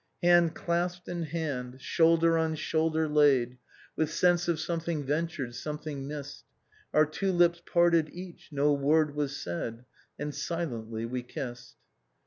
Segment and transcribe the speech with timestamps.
[0.23, 3.59] "Hand clasped in hand, shoulder on shoulder laid,
[3.95, 6.41] With sense of something ventured, something misBed,
[6.91, 9.85] Our two lips parted, each; no word was said,
[10.17, 11.75] And silently we kissed.